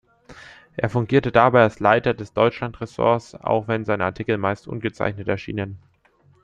Er 0.77 0.89
fungierte 0.89 1.31
dabei 1.31 1.61
als 1.61 1.79
Leiter 1.79 2.15
des 2.15 2.33
Deutschland-Ressorts, 2.33 3.35
auch 3.35 3.67
wenn 3.67 3.85
seine 3.85 4.05
Artikel 4.05 4.39
meist 4.39 4.67
ungezeichnet 4.67 5.27
erschienen. 5.27 5.77